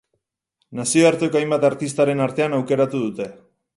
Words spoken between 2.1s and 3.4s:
artean aukeratu dute.